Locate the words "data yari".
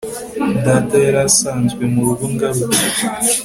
0.65-1.19